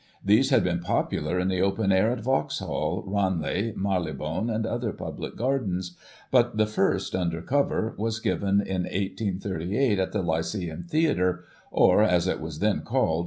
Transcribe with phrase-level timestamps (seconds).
[0.25, 5.35] These had been popular in the open air at Vauxhall, Rcinelagh, Marylebone, and other public
[5.35, 5.95] gardens;
[6.31, 12.27] but the first, under cover, was given in 1838 at the Lyceum Theatre, or, as
[12.27, 13.19] it was then called.